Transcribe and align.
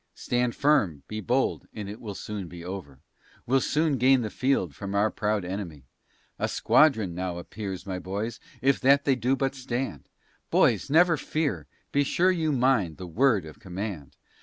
Stand 0.15 0.55
firm, 0.55 1.03
be 1.07 1.19
bold, 1.21 1.67
and 1.75 1.87
it 1.87 2.01
will 2.01 2.15
soon 2.15 2.47
be 2.47 2.65
over; 2.65 3.01
We'll 3.45 3.61
soon 3.61 3.99
gain 3.99 4.21
the 4.21 4.31
field 4.31 4.73
from 4.73 4.95
our 4.95 5.11
proud 5.11 5.45
enemy. 5.45 5.83
A 6.39 6.47
squadron 6.47 7.13
now 7.13 7.37
appears, 7.37 7.85
my 7.85 7.99
boys; 7.99 8.39
If 8.63 8.79
that 8.79 9.05
they 9.05 9.15
do 9.15 9.35
but 9.35 9.53
stand! 9.53 10.09
Boys, 10.49 10.89
never 10.89 11.17
fear, 11.17 11.67
be 11.91 12.03
sure 12.03 12.31
you 12.31 12.51
mind 12.51 12.97
The 12.97 13.05
word 13.05 13.45
of 13.45 13.59
command! 13.59 14.17